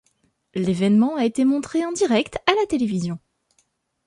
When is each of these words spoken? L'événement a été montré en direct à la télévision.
L'événement 0.55 1.15
a 1.15 1.25
été 1.25 1.45
montré 1.45 1.85
en 1.85 1.91
direct 1.91 2.39
à 2.47 2.55
la 2.55 2.65
télévision. 2.65 3.19